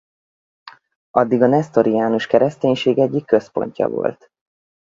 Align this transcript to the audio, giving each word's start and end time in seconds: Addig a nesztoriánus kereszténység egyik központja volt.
Addig 1.11 1.41
a 1.41 1.47
nesztoriánus 1.47 2.27
kereszténység 2.27 2.97
egyik 2.99 3.25
központja 3.25 3.87
volt. 3.89 4.31